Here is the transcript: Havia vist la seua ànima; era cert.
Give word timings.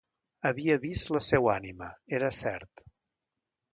Havia 0.49 0.77
vist 0.85 1.11
la 1.17 1.21
seua 1.27 1.53
ànima; 1.57 1.91
era 2.21 2.31
cert. 2.39 2.87